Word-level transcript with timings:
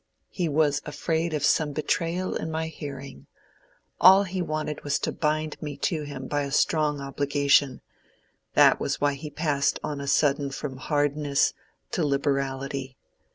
"He 0.31 0.49
was 0.49 0.81
afraid 0.83 1.31
of 1.35 1.45
some 1.45 1.73
betrayal 1.73 2.35
in 2.35 2.49
my 2.49 2.69
hearing: 2.69 3.27
all 3.99 4.23
he 4.23 4.41
wanted 4.41 4.83
was 4.83 4.97
to 4.97 5.11
bind 5.11 5.61
me 5.61 5.77
to 5.77 6.01
him 6.01 6.25
by 6.27 6.41
a 6.41 6.49
strong 6.51 6.99
obligation: 6.99 7.81
that 8.55 8.79
was 8.79 8.99
why 8.99 9.13
he 9.13 9.29
passed 9.29 9.79
on 9.83 10.01
a 10.01 10.07
sudden 10.07 10.49
from 10.49 10.77
hardness 10.77 11.53
to 11.91 12.03
liberality. 12.03 12.97